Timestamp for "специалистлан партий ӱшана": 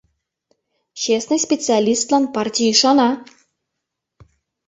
1.45-3.09